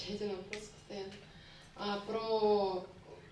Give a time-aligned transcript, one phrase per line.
[0.00, 1.12] отвечаете на вопросы постоянно.
[1.76, 2.86] А про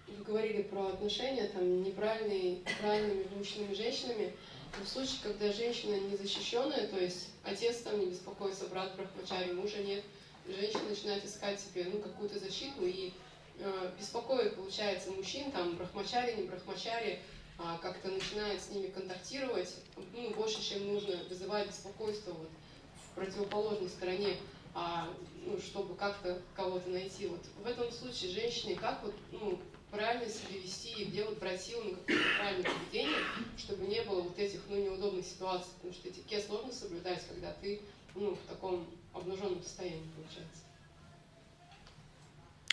[0.07, 4.33] вы говорили про отношения там неправильные, правильными мужчинами и женщинами.
[4.79, 9.79] Но в случае, когда женщина незащищенная, то есть отец там не беспокоится, брат брахмачари, мужа
[9.79, 10.05] нет,
[10.47, 13.13] женщина начинает искать себе ну, какую-то защиту и
[13.59, 17.19] э, беспокоит, получается, мужчин, там, брахмачари, не брахмачари,
[17.59, 22.51] а, как-то начинает с ними контактировать, ну, больше, чем нужно, вызывает беспокойство вот,
[22.95, 24.37] в противоположной стороне,
[24.75, 25.09] а,
[25.45, 27.27] ну, чтобы как-то кого-то найти.
[27.27, 29.59] Вот в этом случае женщине как вот, ну,
[29.91, 33.19] правильно себя вести и где вот брать силу на какое-то правильное поведение,
[33.57, 37.81] чтобы не было вот этих ну, неудобных ситуаций, потому что этикет сложно соблюдать, когда ты
[38.15, 40.63] ну, в таком обнаженном состоянии получается.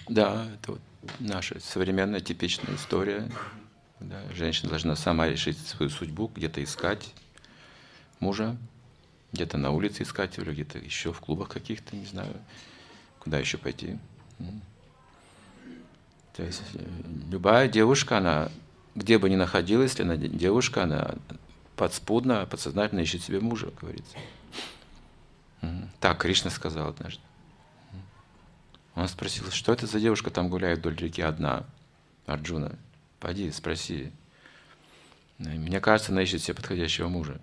[0.07, 0.81] Да, это вот
[1.19, 3.29] наша современная типичная история.
[3.99, 7.11] Да, женщина должна сама решить свою судьбу, где-то искать
[8.19, 8.57] мужа,
[9.35, 12.33] где-то на улице искать или где-то еще в клубах каких-то, не знаю,
[13.19, 13.97] куда еще пойти.
[16.35, 16.85] То есть э,
[17.29, 18.49] любая девушка, она
[18.95, 21.15] где бы ни находилась, если она девушка, она
[21.75, 24.17] подспудно, подсознательно ищет себе мужа, говорится.
[25.99, 27.21] Так Кришна сказал однажды.
[28.95, 31.65] Он спросил, что это за девушка там гуляет вдоль реки одна?
[32.25, 32.77] Арджуна,
[33.19, 34.11] пойди, спроси.
[35.37, 37.41] Мне кажется, она ищет себе подходящего мужа.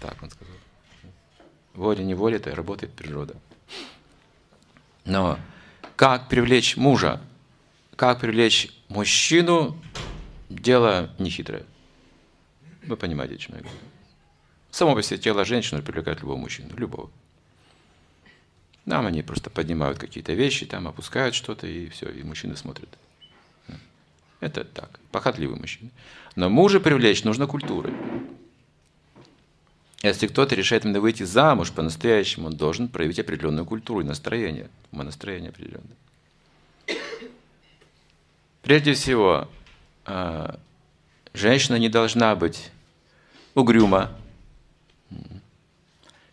[0.00, 0.54] Так он сказал.
[1.74, 3.36] Воля не воля, это работает природа.
[5.04, 5.38] Но
[5.96, 7.20] как привлечь мужа?
[7.96, 9.76] Как привлечь мужчину?
[10.48, 11.64] Дело нехитрое.
[12.82, 13.78] Вы понимаете, о чем я говорю.
[14.70, 17.10] Само по себе тело женщины привлекает любого мужчину, любого.
[18.84, 22.88] Нам они просто поднимают какие-то вещи, там опускают что-то, и все, и мужчины смотрят.
[24.40, 25.90] Это так, похотливый мужчина.
[26.34, 27.92] Но мужа привлечь нужно культурой.
[30.02, 35.50] Если кто-то решает именно выйти замуж по-настоящему, он должен проявить определенную культуру и настроение, настроение
[35.50, 35.96] определенное.
[38.62, 39.48] Прежде всего,
[40.06, 40.58] а,
[41.34, 42.70] женщина не должна быть
[43.54, 44.16] угрюма,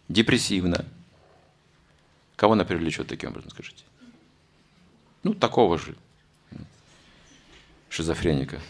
[0.07, 0.85] депрессивна.
[2.37, 3.83] Кого она привлечет таким образом, скажите?
[5.23, 5.95] Ну, такого же
[7.89, 8.61] шизофреника.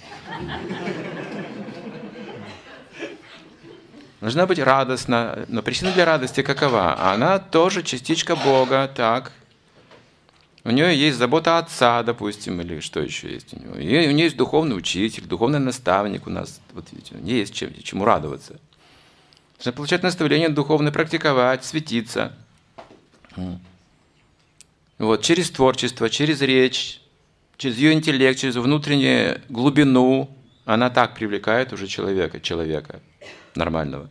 [4.28, 7.14] Должна быть радостна, но причина для радости какова?
[7.14, 9.32] Она тоже частичка Бога, так.
[10.66, 13.76] У нее есть забота отца, допустим, или что еще есть у него.
[13.76, 16.60] И у нее есть духовный учитель, духовный наставник у нас.
[16.74, 18.60] Вот видите, у нее есть чем, чему радоваться.
[19.60, 22.34] Нужно получать наставление духовное, практиковать, светиться.
[24.98, 27.00] Вот, через творчество, через речь,
[27.56, 30.30] через ее интеллект, через внутреннюю глубину,
[30.66, 33.00] она так привлекает уже человека, человека
[33.56, 34.10] нормального.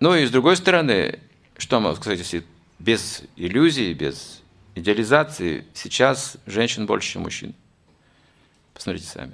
[0.00, 1.20] Ну и с другой стороны,
[1.56, 2.44] что можно сказать, если
[2.80, 4.42] без иллюзий, без
[4.74, 7.54] идеализации, сейчас женщин больше, чем мужчин.
[8.74, 9.32] Посмотрите сами.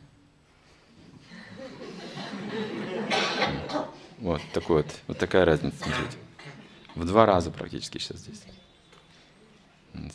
[4.19, 6.19] Вот такой вот, вот такая разница, смотрите.
[6.94, 8.43] В два раза практически сейчас здесь.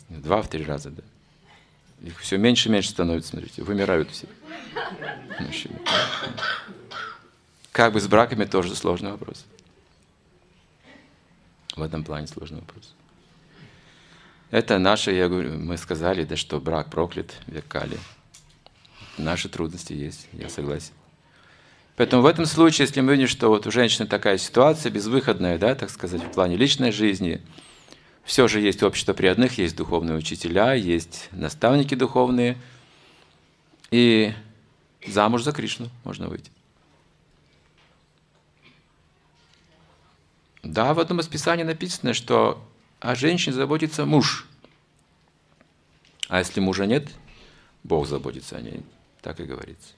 [0.08, 1.02] Два, в три раза, да.
[2.02, 4.28] Их все меньше и меньше становится, смотрите, вымирают все.
[5.40, 5.78] Мужчины.
[7.72, 9.44] Как бы с браками тоже сложный вопрос.
[11.76, 12.94] В этом плане сложный вопрос.
[14.50, 17.98] Это наше, я говорю, мы сказали, да что брак проклят векали.
[19.18, 20.92] Наши трудности есть, я согласен.
[21.96, 25.74] Поэтому в этом случае, если мы видим, что вот у женщины такая ситуация безвыходная, да,
[25.74, 27.40] так сказать, в плане личной жизни,
[28.24, 32.56] все же есть общество преданных, есть духовные учителя, есть наставники духовные,
[33.90, 34.32] и
[35.06, 36.50] замуж за Кришну можно выйти.
[40.62, 42.62] Да, в одном из писаний написано, что
[43.00, 44.46] о женщине заботится муж.
[46.28, 47.10] А если мужа нет,
[47.82, 48.82] Бог заботится о ней.
[49.20, 49.92] Так и говорится.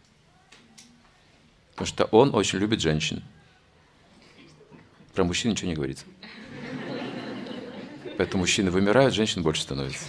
[1.71, 3.23] Потому что он очень любит женщин.
[5.15, 6.05] Про мужчин ничего не говорится.
[8.19, 10.05] Поэтому мужчины вымирают, женщин больше становится.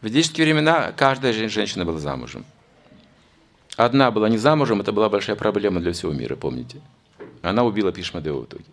[0.00, 2.44] В ведические времена каждая женщина была замужем.
[3.76, 6.80] Одна была не замужем, это была большая проблема для всего мира, помните?
[7.42, 8.64] Она убила Пишмадева в итоге.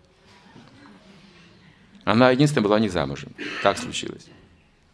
[2.04, 3.32] Она единственная была не замужем.
[3.62, 4.26] Так случилось.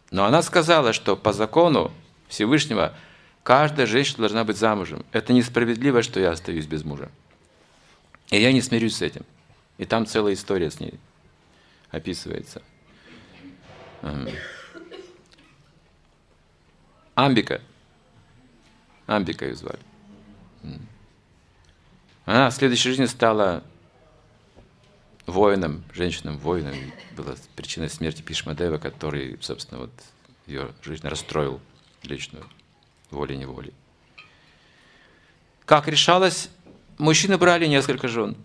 [0.09, 1.91] Но она сказала, что по закону
[2.27, 2.95] Всевышнего
[3.43, 5.05] каждая женщина должна быть замужем.
[5.11, 7.09] Это несправедливо, что я остаюсь без мужа.
[8.29, 9.23] И я не смирюсь с этим.
[9.77, 10.95] И там целая история с ней
[11.91, 12.63] описывается.
[17.15, 17.61] Амбика.
[19.05, 19.79] Амбика ее звали.
[22.25, 23.63] Она в следующей жизни стала
[25.25, 26.75] воином, женщином воином.
[27.15, 29.91] Была причиной смерти Пишмадева, который, собственно, вот
[30.47, 31.59] ее жизнь расстроил
[32.03, 32.45] личную
[33.11, 33.73] волей-неволей.
[35.65, 36.49] Как решалось?
[36.97, 38.35] Мужчины брали несколько жен.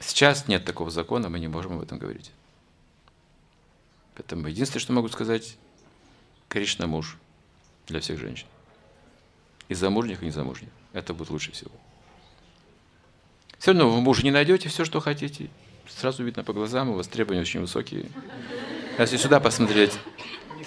[0.00, 2.30] Сейчас нет такого закона, мы не можем об этом говорить.
[4.14, 5.56] Поэтому единственное, что могу сказать,
[6.48, 7.16] Кришна муж
[7.86, 8.46] для всех женщин.
[9.68, 10.70] И замужних, и незамужних.
[10.92, 11.72] Это будет лучше всего.
[13.58, 15.48] Все равно вы мужа не найдете, все, что хотите.
[15.88, 18.06] Сразу видно по глазам, у вас требования очень высокие.
[18.98, 19.92] А если сюда посмотреть,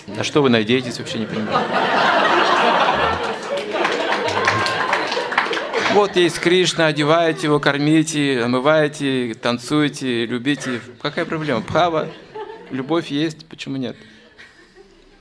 [0.07, 1.65] на что вы надеетесь, вообще не понимаю.
[5.93, 10.79] Вот есть Кришна, одеваете его, кормите, омываете, танцуете, любите.
[11.01, 11.61] Какая проблема?
[11.61, 12.09] Право,
[12.69, 13.95] любовь есть, почему нет?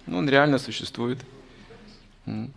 [0.07, 1.19] Ну, он реально существует.
[2.25, 2.51] Ну,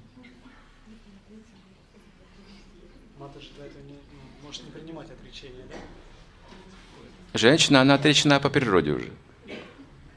[4.49, 5.77] может не принимать отречение, да?
[7.37, 9.11] Женщина, она отречена по природе уже.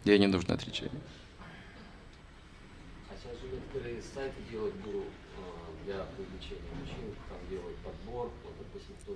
[0.05, 1.03] Ей не нужно отречение.
[3.11, 8.55] А сейчас же некоторые сайты делают гуру э, для привлечения мужчин, там делают подбор, вот,
[8.59, 9.13] допустим, кто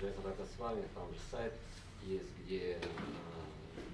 [0.00, 1.52] Джайта Рака с вами, там же сайт
[2.06, 2.80] есть, где э,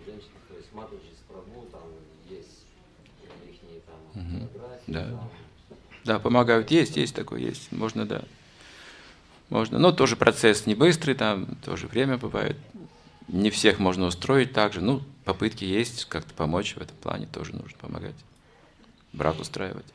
[0.04, 1.88] женщины, то есть Матаджи с там
[2.28, 2.67] есть
[3.28, 4.48] фотографии,
[4.86, 5.04] Да.
[5.04, 5.30] там,
[6.04, 6.70] Да, помогают.
[6.70, 7.70] Есть, есть такое, есть.
[7.72, 8.22] Можно, да.
[9.50, 9.78] Можно.
[9.78, 12.56] Но тоже процесс не быстрый, там тоже время бывает.
[13.28, 14.80] Не всех можно устроить так же.
[14.80, 18.14] Ну, попытки есть, как-то помочь в этом плане тоже нужно помогать.
[19.12, 19.86] Брак устраивать.